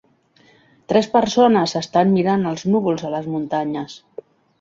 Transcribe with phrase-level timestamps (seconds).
[0.93, 3.99] Tres persones estan mirant els núvols a les muntanyes.